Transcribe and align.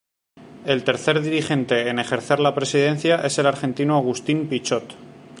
El 0.65 0.83
tercer 0.83 1.21
dirigente 1.21 1.87
en 1.89 1.99
ejercer 1.99 2.39
la 2.39 2.55
presidencia 2.55 3.17
es 3.23 3.37
el 3.37 3.45
argentino 3.45 3.95
Agustín 3.97 4.47
Pichot. 4.49 4.95